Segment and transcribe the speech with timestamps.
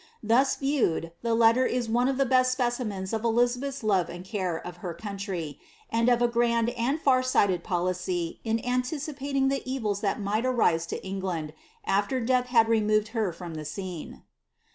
[0.23, 4.57] Thus viewed, the letter is one of the best specimens of Elizabeth's love and care
[4.65, 5.59] of her country,
[5.91, 10.87] and of a grand and far sighted policy in anticipating the evils that might arise
[10.87, 11.53] to England,
[11.85, 14.23] after death had removed her from the scene.